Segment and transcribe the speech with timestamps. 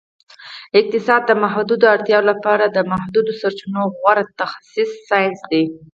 [0.79, 5.63] اقتصاد د محدودو اړتیاوو لپاره د محدودو سرچینو غوره تخصیص ساینس دی